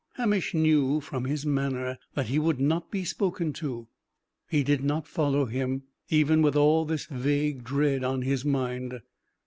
[0.13, 3.87] Hamish knew from his manner that he would not be spoken to.
[4.49, 9.01] He did not follow him, even with all this vague dread on his mind.